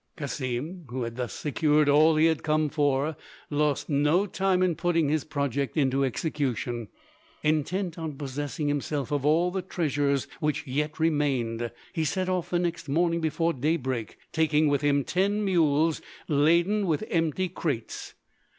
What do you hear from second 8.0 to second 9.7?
possessing himself of all the